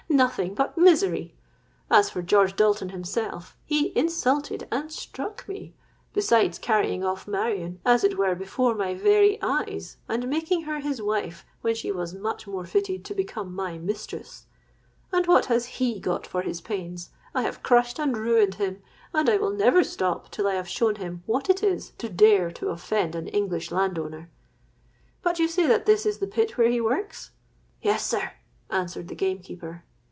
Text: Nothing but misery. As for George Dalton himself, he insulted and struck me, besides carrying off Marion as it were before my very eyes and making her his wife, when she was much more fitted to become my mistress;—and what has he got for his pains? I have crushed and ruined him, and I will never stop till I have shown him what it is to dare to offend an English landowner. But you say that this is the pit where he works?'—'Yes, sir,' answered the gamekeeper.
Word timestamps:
Nothing 0.13 0.55
but 0.55 0.77
misery. 0.77 1.33
As 1.89 2.09
for 2.09 2.21
George 2.21 2.57
Dalton 2.57 2.89
himself, 2.89 3.55
he 3.65 3.97
insulted 3.97 4.67
and 4.69 4.91
struck 4.91 5.47
me, 5.47 5.73
besides 6.13 6.59
carrying 6.59 7.01
off 7.01 7.29
Marion 7.29 7.79
as 7.85 8.03
it 8.03 8.17
were 8.17 8.35
before 8.35 8.75
my 8.75 8.93
very 8.93 9.41
eyes 9.41 9.95
and 10.09 10.27
making 10.27 10.63
her 10.63 10.81
his 10.81 11.01
wife, 11.01 11.45
when 11.61 11.75
she 11.75 11.93
was 11.93 12.13
much 12.13 12.45
more 12.45 12.65
fitted 12.65 13.05
to 13.05 13.15
become 13.15 13.55
my 13.55 13.77
mistress;—and 13.77 15.27
what 15.27 15.45
has 15.45 15.65
he 15.77 15.97
got 15.97 16.27
for 16.27 16.41
his 16.41 16.59
pains? 16.59 17.11
I 17.33 17.43
have 17.43 17.63
crushed 17.63 17.97
and 17.97 18.15
ruined 18.15 18.55
him, 18.55 18.81
and 19.13 19.29
I 19.29 19.37
will 19.37 19.53
never 19.53 19.81
stop 19.81 20.29
till 20.29 20.45
I 20.45 20.55
have 20.55 20.67
shown 20.67 20.95
him 20.95 21.23
what 21.25 21.49
it 21.49 21.63
is 21.63 21.93
to 21.99 22.09
dare 22.09 22.51
to 22.51 22.67
offend 22.67 23.15
an 23.15 23.29
English 23.29 23.71
landowner. 23.71 24.29
But 25.21 25.39
you 25.39 25.47
say 25.47 25.67
that 25.67 25.85
this 25.85 26.05
is 26.05 26.17
the 26.17 26.27
pit 26.27 26.57
where 26.57 26.69
he 26.69 26.81
works?'—'Yes, 26.81 28.05
sir,' 28.05 28.33
answered 28.69 29.07
the 29.07 29.15
gamekeeper. 29.15 29.85